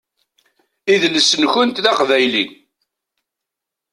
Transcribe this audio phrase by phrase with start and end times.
[0.93, 2.45] Idles-nkent d aqbayli.